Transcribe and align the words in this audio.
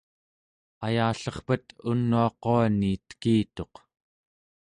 ayallerpet 0.85 1.65
unuaquani 1.89 2.83
tekituq 3.07 3.73